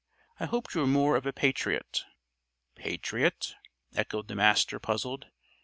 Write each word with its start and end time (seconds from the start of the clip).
I 0.39 0.47
hoped 0.47 0.73
you 0.73 0.81
were 0.81 0.87
more 0.87 1.15
of 1.15 1.27
a 1.27 1.31
patriot." 1.31 2.05
"Patriot?" 2.73 3.53
echoed 3.93 4.29
the 4.29 4.35
Master, 4.35 4.79
puzzled. 4.79 5.27